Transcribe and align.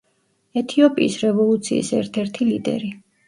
ეთიოპიის 0.61 1.17
რევოლუციის 1.25 1.93
ერთ-ერთი 1.99 2.49
ლიდერი. 2.51 2.93